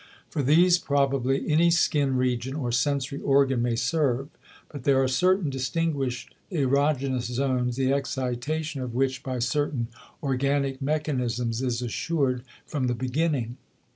For 0.31 0.41
these 0.41 0.79
probably 0.79 1.47
any 1.47 1.69
skin 1.69 2.17
region 2.17 2.55
or 2.55 2.71
sensory 2.71 3.19
organ 3.21 3.61
may 3.61 3.75
serve; 3.75 4.29
but 4.69 4.83
there 4.83 4.99
are 4.99 5.07
certain 5.07 5.51
distinguished 5.51 6.33
erogenous 6.51 7.25
zones 7.31 7.75
the 7.75 7.93
excitation 7.93 8.81
of 8.81 8.95
which 8.95 9.21
by 9.21 9.37
certain 9.37 9.89
organic 10.23 10.81
mechanisms 10.81 11.61
is 11.61 11.83
assured 11.83 12.41
from 12.65 12.87
the 12.87 12.95
beginning. 12.95 13.57